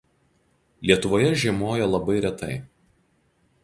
[0.91, 2.53] Lietuvoje žiemoja labai retai.